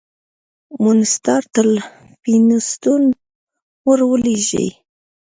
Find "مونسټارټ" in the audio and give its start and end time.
0.83-1.53